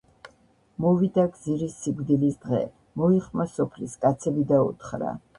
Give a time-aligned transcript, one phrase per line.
[0.83, 2.61] მოვიდა გზირის სიკვდილის დღე.
[3.01, 5.13] მოიხმო სოფლის კაცები და უთხრა